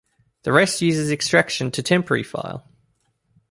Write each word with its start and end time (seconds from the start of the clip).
The 0.41 0.51
rest 0.51 0.81
uses 0.81 1.11
extraction 1.11 1.69
to 1.69 1.83
temporary 1.83 2.23
file. 2.23 2.65